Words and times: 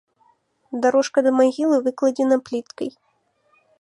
Дарожка 0.85 1.19
да 1.27 1.31
магілы 1.39 1.77
выкладзена 1.89 2.37
пліткай. 2.49 2.89